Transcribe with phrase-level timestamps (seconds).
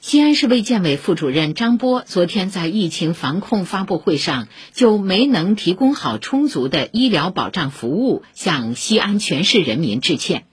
[0.00, 10.44] 西安市卫健委副主任张波昨天在疫情防控发布会上，就没能提供好充足的医疗保障服务，向西安全市人民致歉。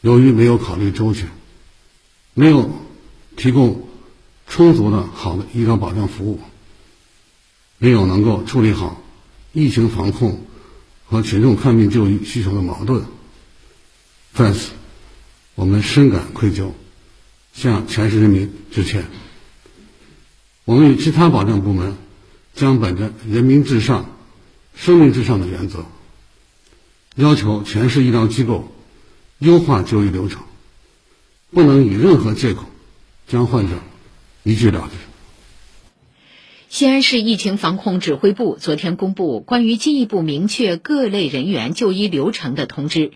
[0.00, 1.28] 由于没有考虑周全，
[2.34, 2.70] 没有
[3.36, 3.86] 提供
[4.48, 6.40] 充足的好的医疗保障服务，
[7.78, 9.00] 没有能够处理好
[9.52, 10.40] 疫情防控
[11.06, 13.04] 和群众看病就医需求的矛盾，
[14.32, 14.72] 在此，
[15.54, 16.70] 我们深感愧疚。
[17.52, 19.06] 向全市人民致歉。
[20.64, 21.96] 我们与其他保障部门
[22.54, 24.06] 将本着“人民至上、
[24.74, 25.84] 生命至上”的原则，
[27.16, 28.72] 要求全市医疗机构
[29.38, 30.42] 优化就医流程，
[31.50, 32.64] 不能以任何借口
[33.26, 33.74] 将患者
[34.44, 35.11] 一拒了之。
[36.72, 43.10] 西安市疫情防控指挥部昨天公布关于进一步明确各类人员就医流程的通知，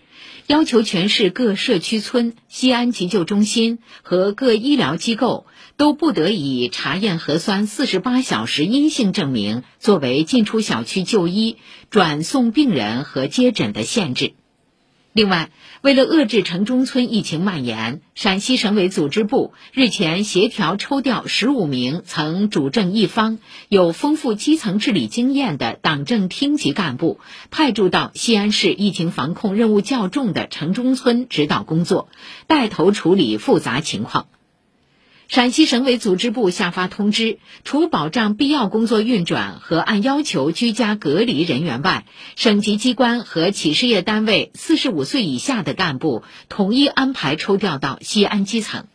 [0.45, 11.57] 要求全市各社区村、西安急救中心和各医疗机构都不得以查验核酸四十八小时阴性证明作为进出小区就医、
[11.89, 14.33] 转送病人和接诊的限制。
[15.17, 15.49] 另外，
[15.81, 32.09] 为了遏制城中村疫情蔓延，陕西省委组织部日前协调抽调十五名曾主政一方、有丰富基层治理经验的党政厅级干部，派驻到西安市疫情防控任务较重的城中村指导工作，
[32.45, 34.27] 带头处理复杂情况。
[35.27, 48.87] 陕西省委组织部下发通知，除保障必要工作运转和按要求居家隔离人员外，省级机关和企事业单位四十五岁以下的干部统一安排抽调到西安基层。